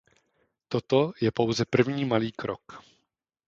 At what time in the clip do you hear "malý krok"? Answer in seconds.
2.05-2.61